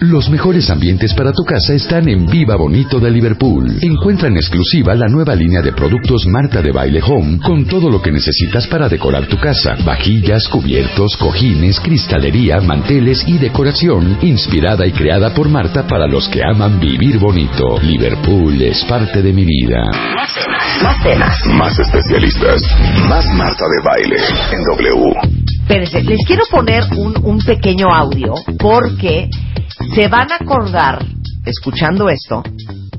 [0.00, 3.76] Los mejores ambientes para tu casa están en Viva Bonito de Liverpool.
[3.82, 8.00] Encuentra en exclusiva la nueva línea de productos Marta de Baile Home con todo lo
[8.00, 9.76] que necesitas para decorar tu casa.
[9.84, 16.40] Vajillas, cubiertos, cojines, cristalería, manteles y decoración inspirada y creada por Marta para los que
[16.42, 17.78] aman vivir bonito.
[17.82, 19.82] Liverpool es parte de mi vida.
[20.14, 20.82] Más temas.
[20.82, 21.46] Más temas.
[21.46, 22.62] Más especialistas.
[23.06, 24.16] Más Marta de Baile
[24.50, 25.14] en W.
[25.60, 29.28] Espérense, les quiero poner un, un pequeño audio porque
[29.94, 31.04] se van a acordar,
[31.44, 32.42] escuchando esto,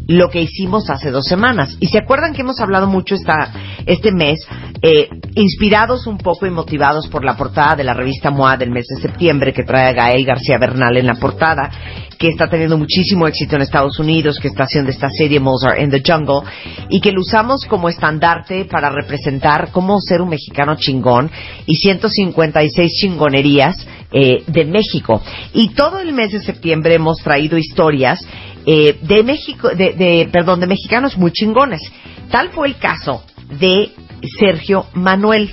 [0.07, 1.77] lo que hicimos hace dos semanas.
[1.79, 3.53] Y se acuerdan que hemos hablado mucho esta,
[3.85, 4.45] este mes,
[4.81, 8.85] eh, inspirados un poco y motivados por la portada de la revista MOA del mes
[8.87, 11.71] de septiembre, que trae a Gael García Bernal en la portada,
[12.17, 15.89] que está teniendo muchísimo éxito en Estados Unidos, que está haciendo esta serie Mozart in
[15.89, 16.41] the Jungle,
[16.89, 21.31] y que lo usamos como estandarte para representar cómo ser un mexicano chingón
[21.65, 23.75] y 156 chingonerías
[24.11, 25.21] eh, de México.
[25.53, 28.19] Y todo el mes de septiembre hemos traído historias
[28.65, 31.81] eh, de México, de, de, perdón, de mexicanos muy chingones.
[32.29, 33.23] Tal fue el caso
[33.59, 33.91] de
[34.39, 35.51] Sergio Manuel,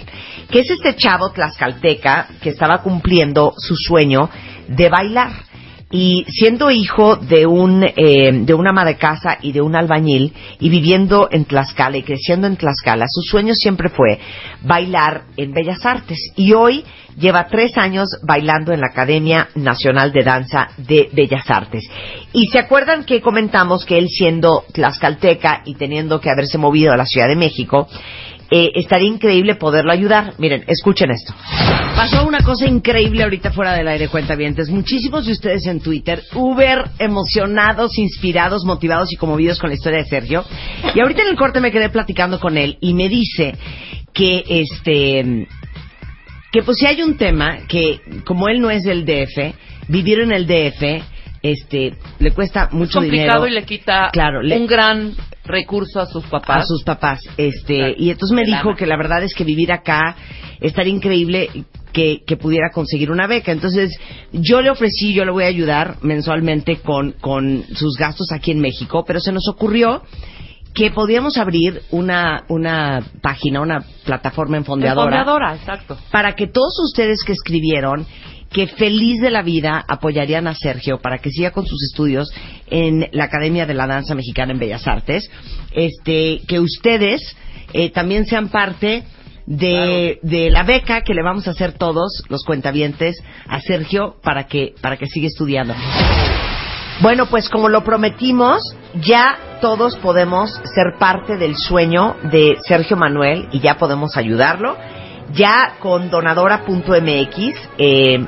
[0.51, 4.31] que es este chavo tlaxcalteca que estaba cumpliendo su sueño
[4.69, 5.49] de bailar.
[5.91, 10.35] Y siendo hijo de un eh, de una ama de casa y de un albañil
[10.61, 14.19] y viviendo en Tlaxcala y creciendo en Tlaxcala, su sueño siempre fue
[14.61, 16.19] bailar en Bellas Artes.
[16.37, 16.85] Y hoy
[17.19, 21.85] lleva tres años bailando en la Academia Nacional de Danza de Bellas Artes.
[22.35, 26.99] Y se acuerdan que comentamos que él siendo tlaxcalteca y teniendo que haberse movido a
[26.99, 27.89] la Ciudad de México,
[28.51, 30.35] eh, estaría increíble poderlo ayudar.
[30.39, 31.35] Miren, escuchen esto.
[31.95, 34.71] Pasó una cosa increíble ahorita fuera del aire, cuentavientes.
[34.71, 40.07] Muchísimos de ustedes en Twitter, uber emocionados, inspirados, motivados y conmovidos con la historia de
[40.07, 40.45] Sergio.
[40.95, 43.55] Y ahorita en el corte me quedé platicando con él y me dice
[44.15, 45.47] que este
[46.51, 49.55] que pues si hay un tema que como él no es del DF,
[49.89, 51.05] vivir en el DF
[51.43, 53.47] este le cuesta mucho es complicado dinero.
[53.47, 56.65] y le quita Claro, le- un gran recurso a sus papás.
[56.65, 57.21] a sus papás.
[57.37, 57.95] Este, Claro.
[57.97, 60.17] y entonces me dijo que la verdad es que vivir acá
[60.61, 61.49] estaría increíble
[61.93, 63.51] que, que pudiera conseguir una beca.
[63.51, 63.91] Entonces,
[64.33, 68.61] yo le ofrecí, yo le voy a ayudar mensualmente con, con sus gastos aquí en
[68.61, 70.03] México, pero se nos ocurrió
[70.75, 75.97] que podíamos abrir una, una página, una plataforma en fondeadora Fondeadora, exacto.
[76.13, 78.07] para que todos ustedes que escribieron
[78.51, 82.33] que feliz de la vida apoyarían a Sergio para que siga con sus estudios
[82.67, 85.31] en la Academia de la Danza Mexicana en Bellas Artes,
[85.73, 87.37] este, que ustedes
[87.73, 89.05] eh, también sean parte
[89.47, 93.17] de, de la beca que le vamos a hacer todos los cuentavientes
[93.47, 95.75] a Sergio para que para que siga estudiando.
[97.01, 98.61] Bueno, pues como lo prometimos,
[98.95, 104.77] ya todos podemos ser parte del sueño de Sergio Manuel y ya podemos ayudarlo.
[105.33, 108.19] Ya con donadora.mx eh,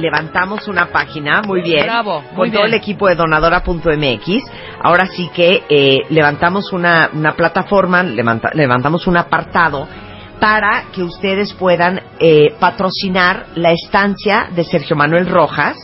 [0.00, 4.44] levantamos una página, muy bien, Bravo, con todo el equipo de donadora.mx.
[4.82, 9.86] Ahora sí que eh, levantamos una, una plataforma, levanta- levantamos un apartado
[10.40, 15.76] para que ustedes puedan eh, patrocinar la estancia de Sergio Manuel Rojas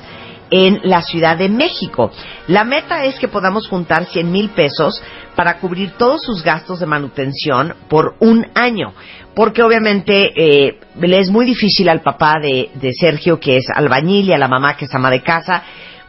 [0.51, 2.11] en la Ciudad de México.
[2.49, 5.01] La meta es que podamos juntar 100 mil pesos
[5.37, 8.95] para cubrir todos sus gastos de manutención por un año.
[9.39, 14.27] Porque obviamente eh, le es muy difícil al papá de, de Sergio, que es albañil,
[14.29, 15.63] y a la mamá, que es ama de casa,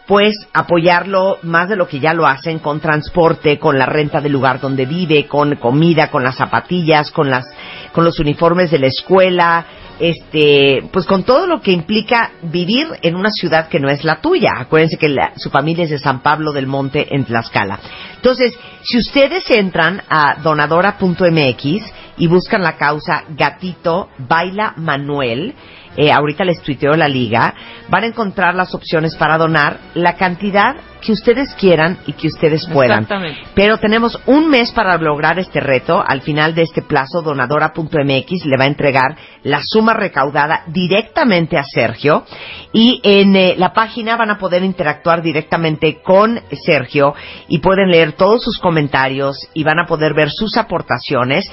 [0.08, 4.32] pues apoyarlo más de lo que ya lo hacen con transporte, con la renta del
[4.32, 7.46] lugar donde vive, con comida, con las zapatillas, con las
[7.92, 9.64] con los uniformes de la escuela,
[10.00, 14.22] este, pues con todo lo que implica vivir en una ciudad que no es la
[14.22, 14.54] tuya.
[14.58, 17.80] Acuérdense que la- su familia es de San Pablo del Monte en Tlaxcala.
[18.16, 25.56] Entonces, si ustedes entran a donadora.mx y buscan la causa Gatito Baila Manuel,
[26.00, 27.54] eh, ahorita les tuiteo la liga,
[27.90, 32.66] van a encontrar las opciones para donar la cantidad que ustedes quieran y que ustedes
[32.68, 33.04] puedan.
[33.04, 33.42] Exactamente.
[33.54, 36.02] Pero tenemos un mes para lograr este reto.
[36.06, 41.66] Al final de este plazo, donadora.mx le va a entregar la suma recaudada directamente a
[41.66, 42.24] Sergio.
[42.72, 47.14] Y en eh, la página van a poder interactuar directamente con Sergio
[47.50, 51.44] y pueden leer todos sus comentarios y van a poder ver sus aportaciones.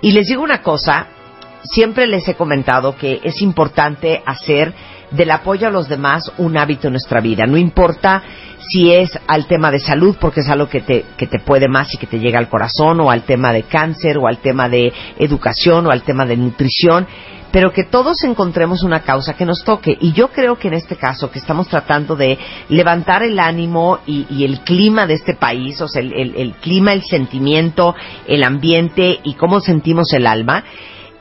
[0.00, 1.06] Y les digo una cosa,
[1.64, 4.72] siempre les he comentado que es importante hacer
[5.10, 7.44] del apoyo a los demás un hábito en nuestra vida.
[7.46, 8.22] No importa
[8.70, 11.92] si es al tema de salud, porque es algo que te, que te puede más
[11.94, 14.92] y que te llega al corazón, o al tema de cáncer, o al tema de
[15.18, 17.06] educación, o al tema de nutrición,
[17.50, 19.98] pero que todos encontremos una causa que nos toque.
[20.00, 22.38] Y yo creo que en este caso, que estamos tratando de
[22.70, 26.52] levantar el ánimo y, y el clima de este país, o sea, el, el- el
[26.54, 27.94] clima, el sentimiento,
[28.26, 30.64] el ambiente y cómo sentimos el alma,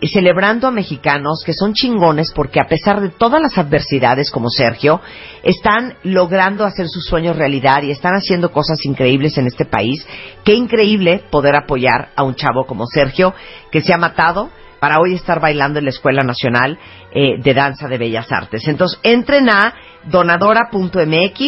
[0.08, 5.00] celebrando a mexicanos que son chingones porque a pesar de todas las adversidades como Sergio,
[5.44, 10.06] están logrando hacer sus sueños realidad y están haciendo cosas increíbles en este país.
[10.44, 13.34] Qué increíble poder apoyar a un chavo como Sergio
[13.72, 14.50] que se ha matado
[14.80, 16.80] para hoy estar bailando en la Escuela Nacional
[17.14, 18.68] eh, de Danza de Bellas Artes.
[18.68, 19.76] Entonces, entren a
[20.06, 21.40] donadora.mx,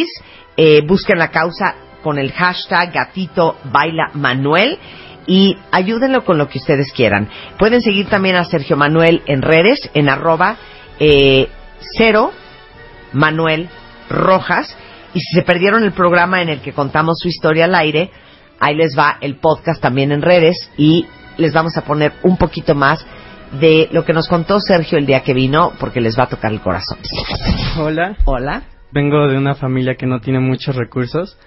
[0.55, 4.77] eh, busquen la causa con el hashtag gatito baila Manuel
[5.27, 7.29] y ayúdenlo con lo que ustedes quieran.
[7.57, 10.57] Pueden seguir también a Sergio Manuel en redes, en arroba
[10.99, 11.47] eh,
[11.97, 12.31] cero
[13.13, 13.69] Manuel
[14.09, 14.75] Rojas.
[15.13, 18.09] Y si se perdieron el programa en el que contamos su historia al aire,
[18.59, 21.05] ahí les va el podcast también en redes y
[21.37, 23.05] les vamos a poner un poquito más
[23.59, 26.51] de lo que nos contó Sergio el día que vino, porque les va a tocar
[26.51, 26.97] el corazón.
[27.77, 28.63] Hola, Hola.
[28.91, 31.37] vengo de una familia que no tiene muchos recursos,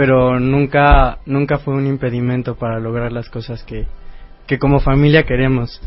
[0.00, 3.84] pero nunca, nunca fue un impedimento para lograr las cosas que,
[4.46, 5.78] que como familia queremos.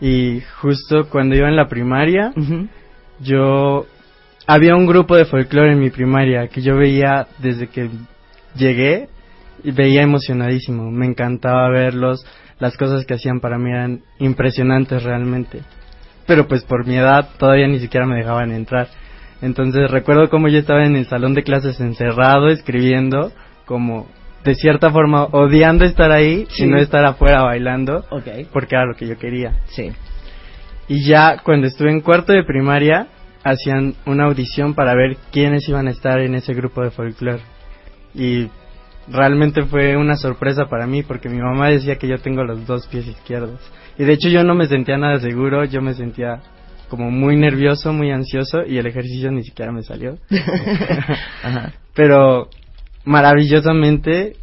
[0.00, 2.32] Y justo cuando iba en la primaria,
[3.18, 3.86] yo
[4.46, 7.90] había un grupo de folclore en mi primaria que yo veía desde que
[8.54, 9.08] llegué
[9.64, 10.92] y veía emocionadísimo.
[10.92, 12.24] Me encantaba verlos,
[12.60, 15.62] las cosas que hacían para mí eran impresionantes realmente.
[16.28, 18.86] Pero pues por mi edad todavía ni siquiera me dejaban entrar.
[19.42, 23.32] Entonces recuerdo cómo yo estaba en el salón de clases encerrado escribiendo,
[23.68, 24.08] como
[24.44, 26.64] de cierta forma odiando estar ahí Sí.
[26.64, 28.04] y no estar afuera bailando,
[28.52, 29.60] porque era lo que yo quería.
[29.66, 29.92] Sí.
[30.88, 33.08] Y ya cuando estuve en cuarto de primaria,
[33.44, 37.42] hacían una audición para ver quiénes iban a estar en ese grupo de folclore.
[38.14, 38.48] Y
[39.06, 42.86] realmente fue una sorpresa para mí porque mi mamá decía que yo tengo los dos
[42.86, 43.60] pies izquierdos.
[43.98, 46.40] Y de hecho yo no me sentía nada seguro, yo me sentía
[46.88, 50.16] como muy nervioso, muy ansioso y el ejercicio ni siquiera me salió.
[51.42, 51.72] Ajá.
[51.94, 52.48] Pero
[53.04, 54.34] maravillosamente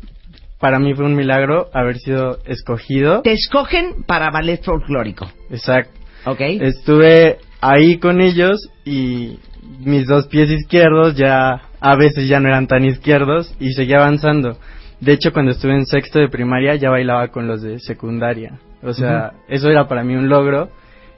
[0.60, 3.22] para mí fue un milagro haber sido escogido.
[3.22, 5.28] Te escogen para ballet folclórico.
[5.50, 5.92] Exacto.
[6.26, 6.40] ¿Ok?
[6.40, 9.38] Estuve ahí con ellos y
[9.82, 14.58] mis dos pies izquierdos ya a veces ya no eran tan izquierdos y seguía avanzando.
[15.00, 18.60] De hecho, cuando estuve en sexto de primaria ya bailaba con los de secundaria.
[18.82, 20.70] O sea, eso era para mí un logro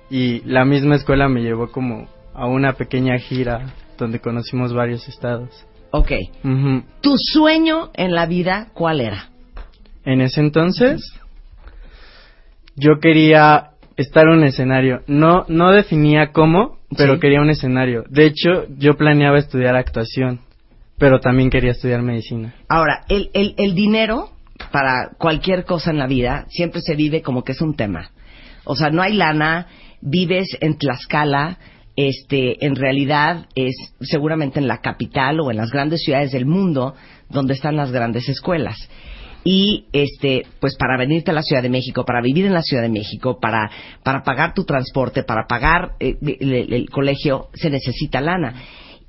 [0.10, 5.66] y la misma escuela me llevó como a una pequeña gira donde conocimos varios estados.
[5.98, 6.12] Ok.
[7.02, 9.30] ¿Tu sueño en la vida cuál era?
[10.06, 11.02] En ese entonces,
[12.76, 15.02] yo quería estar en un escenario.
[15.08, 17.20] No, no definía cómo, pero Sí.
[17.20, 18.04] quería un escenario.
[18.10, 20.40] De hecho, yo planeaba estudiar actuación,
[20.98, 22.54] pero también quería estudiar medicina.
[22.70, 24.30] Ahora, el, el, el dinero
[24.72, 28.12] para cualquier cosa en la vida siempre se vive como que es un tema.
[28.64, 29.68] O sea, no hay lana,
[30.02, 31.58] vives en Tlaxcala,
[31.98, 36.96] este, en realidad es seguramente en la capital o en las grandes ciudades del mundo
[37.30, 38.78] donde están las grandes escuelas.
[39.44, 42.84] Y este, pues para venirte a la Ciudad de México, para vivir en la Ciudad
[42.84, 43.70] de México, para,
[44.04, 48.54] para pagar tu transporte, para pagar eh, el, el- el colegio, se necesita lana.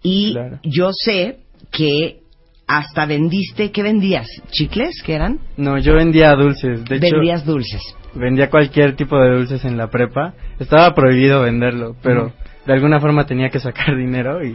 [0.02, 0.60] Y Claro.
[0.62, 1.38] yo sé
[1.72, 2.20] que
[2.68, 4.26] hasta vendiste, ¿qué vendías?
[4.50, 5.02] ¿Chicles?
[5.04, 5.40] ¿Qué eran?
[5.56, 6.84] No, yo vendía dulces.
[6.84, 7.80] De hecho, Vendías dulces.
[8.14, 10.34] vendía cualquier tipo de dulces en la prepa.
[10.60, 12.32] Estaba prohibido venderlo, pero.
[12.68, 14.52] De alguna forma tenía que sacar dinero y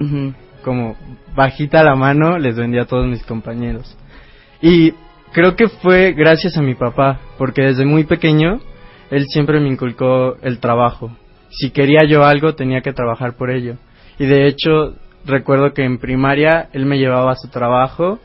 [0.64, 0.96] como
[1.36, 3.98] bajita la mano les vendía a todos mis compañeros.
[4.62, 4.94] Y
[5.34, 8.62] creo que fue gracias a mi papá, porque desde muy pequeño
[9.10, 11.12] él siempre me inculcó el trabajo.
[11.50, 13.78] Si quería yo algo tenía que trabajar por ello.
[14.20, 14.94] Y de hecho
[15.26, 18.20] recuerdo que en primaria él me llevaba a su trabajo.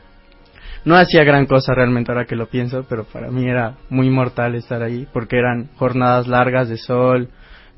[0.85, 4.55] No hacía gran cosa realmente ahora que lo pienso, pero para mí era muy mortal
[4.55, 7.31] estar ahí porque eran jornadas largas de sol,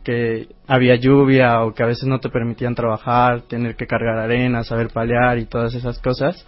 [0.05, 4.65] que había lluvia o que a veces no te permitían trabajar, tener que cargar arena,
[4.65, 6.47] saber palear y todas esas cosas.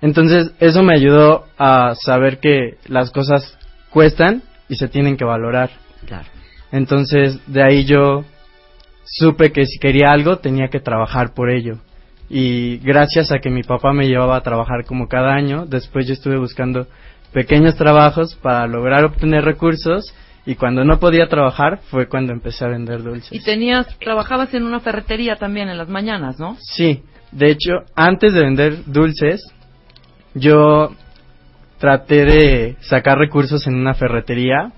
[0.00, 3.58] Entonces eso me ayudó a saber que las cosas
[3.90, 5.70] cuestan y se tienen que valorar.
[6.06, 6.26] Claro.
[6.70, 8.24] Entonces de ahí yo
[9.04, 11.78] supe que si quería algo tenía que trabajar por ello.
[12.30, 16.12] Y gracias a que mi papá me llevaba a trabajar como cada año, después yo
[16.12, 16.86] estuve buscando
[17.32, 20.14] pequeños trabajos para lograr obtener recursos
[20.48, 23.30] y cuando no podía trabajar fue cuando empecé a vender dulces.
[23.30, 26.56] Y tenías, trabajabas en una ferretería también en las mañanas, ¿no?
[26.58, 27.02] Sí,
[27.32, 29.44] de hecho, antes de vender dulces,
[30.32, 30.94] yo
[31.76, 34.72] traté de sacar recursos en una ferretería,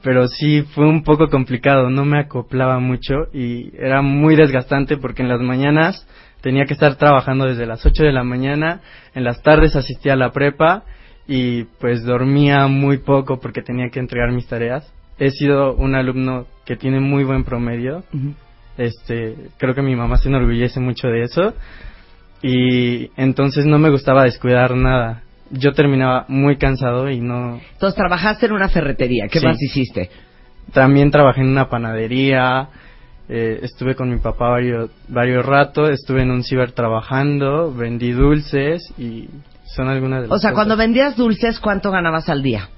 [0.00, 5.20] pero sí fue un poco complicado, no me acoplaba mucho y era muy desgastante porque
[5.20, 6.08] en las mañanas
[6.40, 8.80] tenía que estar trabajando desde las 8 de la mañana,
[9.14, 10.84] en las tardes asistía a la prepa
[11.26, 14.90] y pues dormía muy poco porque tenía que entregar mis tareas.
[15.24, 18.02] He sido un alumno que tiene muy buen promedio,
[18.76, 21.54] este creo que mi mamá se enorgullece mucho de eso
[22.42, 28.46] y entonces no me gustaba descuidar nada yo terminaba muy cansado y no Entonces trabajaste
[28.46, 29.28] en una ferretería.
[29.30, 29.46] ¿Qué Sí.
[29.46, 30.08] más hiciste?
[30.72, 32.68] También trabajé en una panadería,
[33.28, 38.82] eh, estuve con mi papá varios, varios ratos, estuve en un ciber trabajando, vendí dulces
[38.98, 39.28] y
[39.76, 40.54] son algunas de las O sea, cosas.
[40.54, 42.68] cuando vendías dulces, ¿cuánto ganabas al día?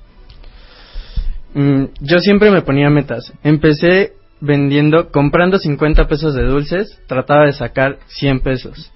[1.55, 3.33] Mm, yo siempre me ponía metas.
[3.43, 8.93] Empecé vendiendo, comprando 50 pesos de dulces, trataba de sacar 100 pesos.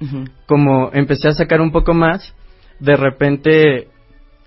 [0.47, 2.35] Como empecé a sacar un poco más,
[2.81, 3.89] de repente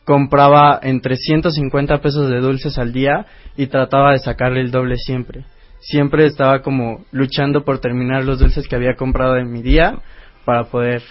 [0.05, 3.25] compraba entre 150 pesos de dulces al día
[3.55, 5.45] y trataba de sacarle el doble siempre.
[5.79, 9.99] Siempre estaba como luchando por terminar los dulces que había comprado en mi día
[10.45, 11.01] para poder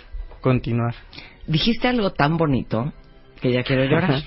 [0.40, 0.95] continuar.
[1.47, 2.92] Dijiste algo tan bonito
[3.40, 4.23] que ya quiero llorar.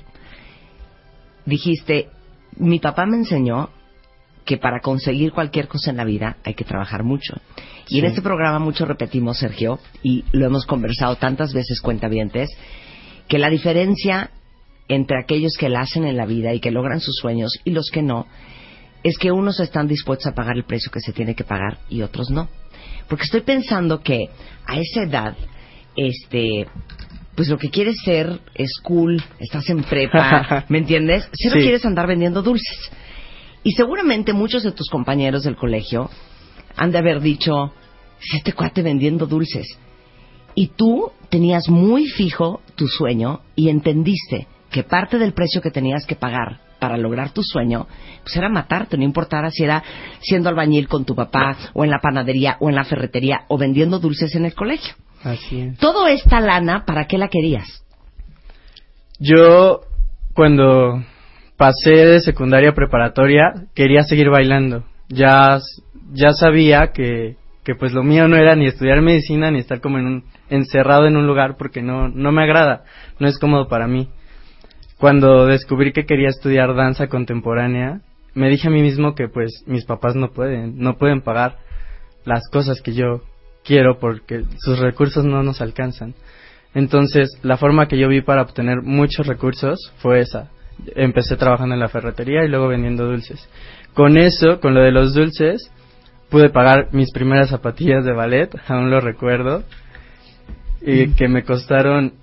[1.45, 2.09] Dijiste,
[2.57, 3.69] mi papá me enseñó
[4.45, 7.35] que para conseguir cualquier cosa en la vida hay que trabajar mucho.
[7.87, 12.49] Y en este programa mucho repetimos, Sergio, y lo hemos conversado tantas veces cuentavientes,
[13.27, 14.31] que la diferencia
[14.87, 17.89] entre aquellos que la hacen en la vida y que logran sus sueños y los
[17.89, 18.27] que no,
[19.03, 22.01] es que unos están dispuestos a pagar el precio que se tiene que pagar y
[22.01, 22.49] otros no.
[23.07, 24.29] Porque estoy pensando que
[24.65, 25.35] a esa edad,
[25.95, 26.67] este,
[27.35, 31.27] pues lo que quieres ser es cool, estás en prepa, ¿me entiendes?
[31.33, 31.61] Si no Sí.
[31.61, 32.91] quieres andar vendiendo dulces.
[33.63, 36.09] Y seguramente muchos de tus compañeros del colegio
[36.75, 37.73] han de haber dicho,
[38.33, 39.67] este cuate vendiendo dulces.
[40.55, 46.05] Y tú tenías muy fijo tu sueño y entendiste que parte del precio que tenías
[46.05, 47.87] que pagar para lograr tu sueño,
[48.23, 49.81] pues era matarte, no importara si era
[50.19, 53.99] siendo albañil con tu papá, o en la panadería, o en la ferretería, o vendiendo
[53.99, 54.93] dulces en el colegio.
[55.23, 55.77] Así es.
[55.77, 57.83] Todo esta lana, ¿para qué la querías?
[59.19, 59.81] Yo,
[60.33, 61.03] cuando
[61.57, 64.83] pasé de secundaria a preparatoria, quería seguir bailando.
[65.07, 65.59] Ya,
[66.11, 69.97] ya sabía que, que pues lo mío no era ni estudiar medicina ni estar como
[69.97, 72.83] en un, encerrado en un lugar porque no, no me agrada,
[73.19, 74.09] no es cómodo para mí.
[74.97, 78.01] Cuando descubrí que quería estudiar danza contemporánea,
[78.33, 81.57] me dije a mí mismo que pues mis papás no pueden, no pueden pagar
[82.25, 83.21] las cosas que yo
[83.63, 86.13] quiero porque sus recursos no nos alcanzan.
[86.73, 90.49] Entonces, la forma que yo vi para obtener muchos recursos fue esa.
[90.95, 93.47] Empecé trabajando en la ferretería y luego vendiendo dulces.
[93.93, 95.71] Con eso, con lo de los dulces,
[96.29, 99.63] pude pagar mis primeras zapatillas de ballet, aún lo recuerdo,
[100.81, 102.13] y que me costaron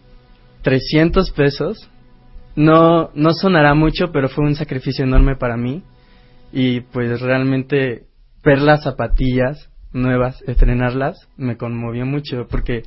[0.63, 1.89] 300 pesos.
[2.57, 5.85] No, no sonará mucho, pero fue un sacrificio enorme para mí.
[6.53, 8.03] Y pues realmente
[8.43, 12.83] ver las zapatillas nuevas, estrenarlas, me conmovió mucho porque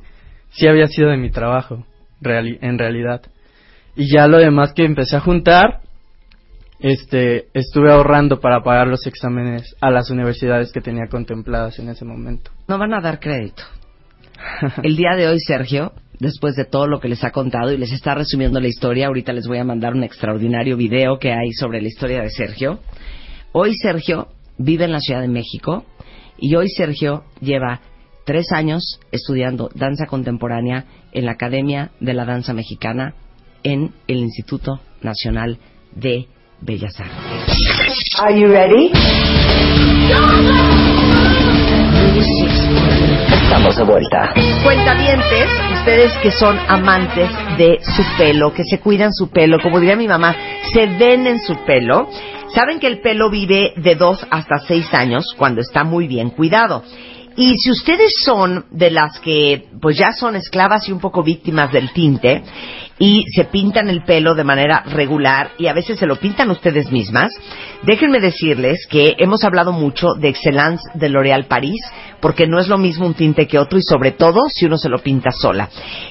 [0.50, 1.86] sí había sido de mi trabajo,
[2.22, 3.22] en realidad.
[3.96, 5.80] Y ya lo demás que empecé a juntar,
[6.80, 12.04] este, estuve ahorrando para pagar los exámenes a las universidades que tenía contempladas en ese
[12.04, 12.50] momento.
[12.68, 13.62] No van a dar crédito.
[14.82, 17.92] El día de hoy, Sergio, después de todo lo que les ha contado y les
[17.92, 21.80] está resumiendo la historia, ahorita les voy a mandar un extraordinario video que hay sobre
[21.80, 22.80] la historia de Sergio.
[23.52, 25.84] Hoy Sergio vive en la Ciudad de México
[26.38, 27.80] y hoy Sergio lleva
[28.24, 33.14] tres años estudiando danza contemporánea en la Academia de la Danza Mexicana
[33.62, 35.58] en el Instituto Nacional
[35.94, 36.26] de
[36.60, 38.18] Bellas Artes.
[38.18, 38.90] Are you ready?
[43.30, 44.32] Estamos de vuelta.
[44.62, 45.48] Cuentavientes,
[45.78, 50.08] ustedes que son amantes de su pelo, que se cuidan su pelo, como diría mi
[50.08, 50.34] mamá,
[50.72, 52.08] se ven en su pelo,
[52.54, 56.82] saben que el pelo vive de dos hasta seis años cuando está muy bien cuidado.
[57.36, 61.72] Y si ustedes son de las que pues ya son esclavas y un poco víctimas
[61.72, 62.44] del tinte
[62.96, 66.92] y se pintan el pelo de manera regular y a veces se lo pintan ustedes
[66.92, 67.32] mismas,
[67.82, 71.80] déjenme decirles que hemos hablado mucho de Excellence de L'Oréal París
[72.20, 74.88] porque no es lo mismo un tinte que otro y sobre todo si uno se
[74.88, 75.68] lo pinta sola.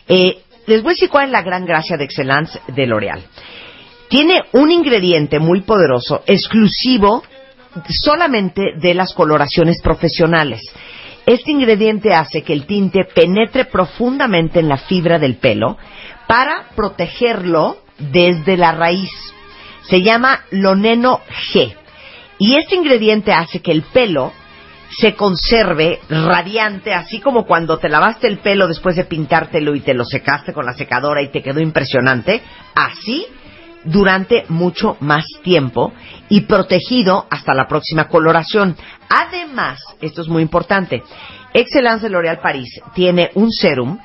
[0.09, 3.23] Eh, les voy a decir cuál es la gran gracia de Excellence de L'Oréal.
[4.13, 7.23] Tiene un ingrediente muy poderoso, exclusivo
[7.89, 10.61] solamente de las coloraciones profesionales.
[11.25, 15.79] Este ingrediente hace que el tinte penetre profundamente en la fibra del pelo
[16.27, 19.09] para protegerlo desde la raíz.
[19.89, 21.73] Se llama Loneno G.
[22.37, 24.31] Y este ingrediente hace que el pelo
[24.95, 29.95] se conserve radiante, así como cuando te lavaste el pelo después de pintártelo y te
[29.95, 32.43] lo secaste con la secadora y te quedó impresionante,
[32.75, 33.25] así
[33.85, 35.93] durante mucho más tiempo
[36.29, 38.75] y protegido hasta la próxima coloración.
[39.09, 41.03] Además, esto es muy importante,
[41.53, 43.99] Excellence de L'Oréal París tiene un serum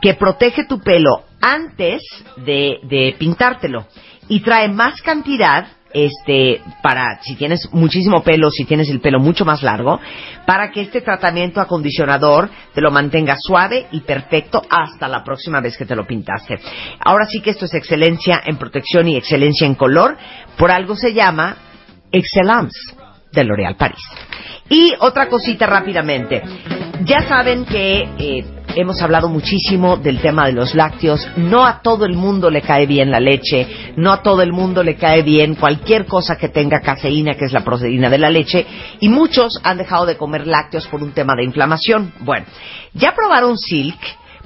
[0.00, 2.02] que protege tu pelo antes
[2.36, 3.86] de, de pintártelo
[4.28, 9.44] y trae más cantidad este para si tienes muchísimo pelo, si tienes el pelo mucho
[9.44, 10.00] más largo,
[10.46, 15.76] para que este tratamiento acondicionador te lo mantenga suave y perfecto hasta la próxima vez
[15.76, 16.58] que te lo pintaste.
[17.00, 20.16] Ahora sí que esto es excelencia en protección y excelencia en color,
[20.56, 21.56] por algo se llama
[22.12, 23.00] Excellence.
[23.32, 24.02] de L'Oréal París.
[24.68, 26.42] Y otra cosita rápidamente.
[27.04, 28.44] Ya saben que eh,
[28.76, 31.26] hemos hablado muchísimo del tema de los lácteos.
[31.36, 34.82] No a todo el mundo le cae bien la leche, no a todo el mundo
[34.82, 38.66] le cae bien cualquier cosa que tenga caseína, que es la proteína de la leche,
[39.00, 42.12] y muchos han dejado de comer lácteos por un tema de inflamación.
[42.20, 42.46] Bueno,
[42.94, 43.98] ya probaron Silk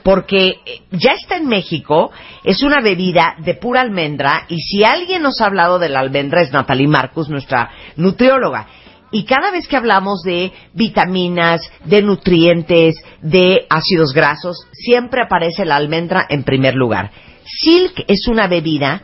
[0.02, 2.12] porque eh, ya está en México,
[2.44, 6.42] es una bebida de pura almendra y si alguien nos ha hablado de la almendra
[6.42, 8.68] es Natalie Marcus, nuestra nutrióloga.
[9.10, 15.76] Y cada vez que hablamos de vitaminas, de nutrientes, de ácidos grasos, siempre aparece la
[15.76, 17.10] almendra en primer lugar.
[17.44, 19.02] Silk es una bebida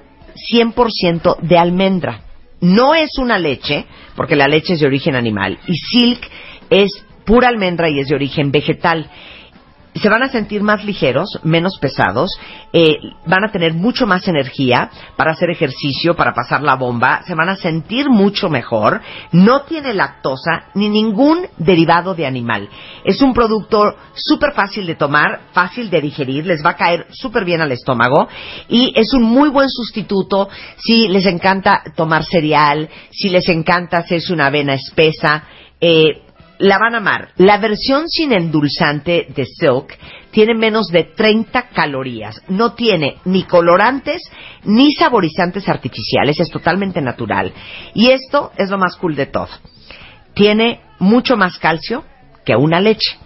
[0.53, 2.23] 100% de almendra.
[2.61, 6.29] No es una leche, porque la leche es de origen animal, y Silk
[6.69, 6.91] es
[7.25, 9.09] pura almendra y es de origen vegetal
[10.01, 12.31] se van a sentir más ligeros, menos pesados,
[12.73, 17.35] eh, van a tener mucho más energía para hacer ejercicio, para pasar la bomba, se
[17.35, 19.01] van a sentir mucho mejor,
[19.33, 22.69] no tiene lactosa ni ningún derivado de animal.
[23.05, 27.45] Es un producto súper fácil de tomar, fácil de digerir, les va a caer súper
[27.45, 28.29] bien al estómago
[28.69, 34.33] y es un muy buen sustituto si les encanta tomar cereal, si les encanta hacerse
[34.33, 35.45] una avena espesa.
[35.81, 36.23] Eh,
[36.61, 37.31] la van a amar.
[37.37, 39.99] La versión sin endulzante de Silk
[40.31, 42.43] tiene menos de 30 calorías.
[42.49, 44.23] No tiene ni colorantes
[44.65, 46.39] ni saborizantes artificiales.
[46.39, 47.53] Es totalmente natural.
[47.95, 49.49] Y esto es lo más cool de todo.
[50.35, 52.05] Tiene mucho más calcio
[52.45, 53.17] que una leche.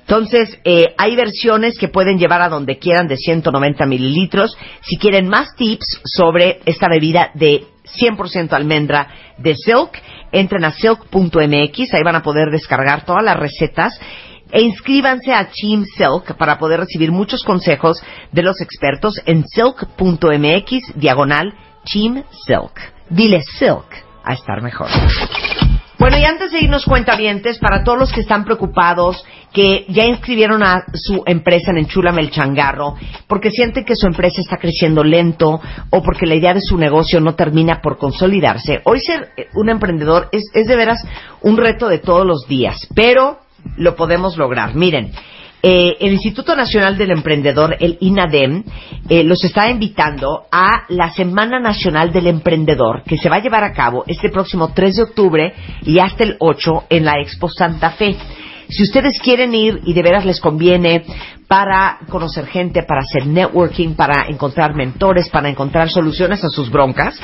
[0.00, 4.58] Entonces, eh, hay versiones que pueden llevar a donde quieran de 190 mililitros.
[4.82, 10.02] Si quieren más tips sobre esta bebida de 100% almendra de Silk,
[10.32, 13.98] entren a silk.mx, ahí van a poder descargar todas las recetas
[14.52, 20.94] e inscríbanse a Team Silk para poder recibir muchos consejos de los expertos en silk.mx
[20.96, 22.80] diagonal Team Silk.
[23.08, 23.86] Dile Silk
[24.24, 24.88] a estar mejor.
[26.00, 30.62] Bueno, y antes de irnos cuentavientes, para todos los que están preocupados, que ya inscribieron
[30.62, 32.94] a su empresa en Enchúlame el Changarro,
[33.26, 37.20] porque sienten que su empresa está creciendo lento o porque la idea de su negocio
[37.20, 41.04] no termina por consolidarse, hoy ser un emprendedor es, es de veras
[41.42, 43.40] un reto de todos los días, pero
[43.76, 44.74] lo podemos lograr.
[44.74, 45.12] Miren,
[45.62, 48.64] eh, el Instituto Nacional del Emprendedor, el INADEM,
[49.08, 53.64] eh, los está invitando a la Semana Nacional del Emprendedor, que se va a llevar
[53.64, 57.90] a cabo este próximo 3 de octubre y hasta el 8 en la Expo Santa
[57.90, 58.16] Fe.
[58.70, 61.04] Si ustedes quieren ir y de veras les conviene
[61.48, 67.20] para conocer gente, para hacer networking, para encontrar mentores, para encontrar soluciones a sus broncas,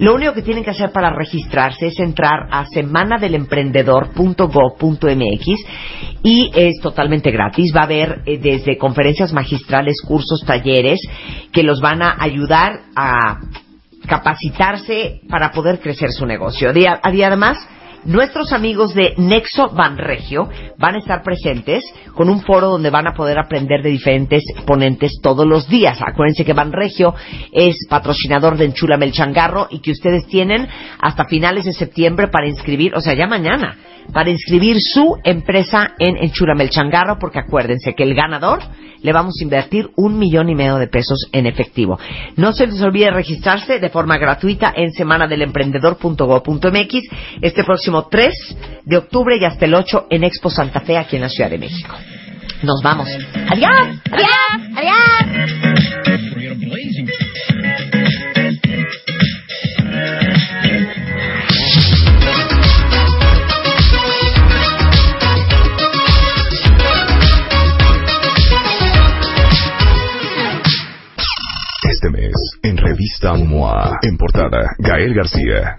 [0.00, 5.46] lo único que tienen que hacer para registrarse es entrar a semanadelemprendedor.gov.mx
[6.22, 7.70] y es totalmente gratis.
[7.76, 11.02] Va a haber eh, desde conferencias magistrales, cursos, talleres
[11.52, 13.40] que los van a ayudar a
[14.06, 16.72] capacitarse para poder crecer su negocio.
[16.74, 16.86] Y
[17.22, 17.58] además,
[18.04, 21.84] Nuestros amigos de Nexo Banregio van a estar presentes
[22.14, 26.00] con un foro donde van a poder aprender de diferentes ponentes todos los días.
[26.00, 27.14] Acuérdense que Banregio
[27.52, 30.66] es patrocinador de Enchula el Changarro y que ustedes tienen
[30.98, 33.76] hasta finales de septiembre para inscribir, o sea, ya mañana,
[34.14, 38.60] para inscribir su empresa en Enchúrame el Changarro, porque acuérdense que el ganador
[39.02, 41.98] le vamos a invertir un millón y medio de pesos en efectivo.
[42.36, 47.00] No se les olvide registrarse de forma gratuita en semanadelemprendedor.go.mx
[47.40, 51.22] este próximo 3 de octubre y hasta el 8 en Expo Santa Fe aquí en
[51.22, 51.96] la Ciudad de México.
[52.62, 53.08] Nos vamos.
[53.48, 53.98] Adiós.
[54.10, 54.30] Adiós.
[54.76, 55.20] Adiós.
[71.90, 75.78] Este mes, en revista MOA, en portada, Gael García.